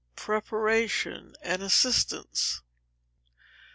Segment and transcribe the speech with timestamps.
[0.15, 2.63] Preparation and Assistance.